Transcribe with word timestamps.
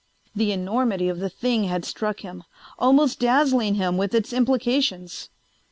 The 0.35 0.51
enormity 0.51 1.09
of 1.09 1.19
the 1.19 1.29
thing 1.29 1.65
had 1.65 1.85
struck 1.85 2.21
him, 2.21 2.43
almost 2.79 3.19
dazzling 3.19 3.75
him 3.75 3.97
with 3.97 4.15
its 4.15 4.33
implications. 4.33 5.29